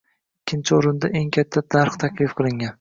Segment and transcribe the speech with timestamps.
[0.43, 2.63] Ikkinchi oʻrinda eng katta narx taklif qilgan